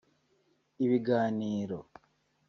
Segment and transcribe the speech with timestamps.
[0.85, 1.77] Ibiganiro